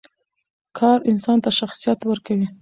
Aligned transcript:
کار 0.77 0.99
انسان 1.11 1.37
ته 1.43 1.49
شخصیت 1.59 1.99
ورکوي. 2.05 2.47